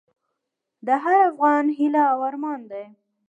[0.85, 2.85] د هر افغان هیله او ارمان دی؛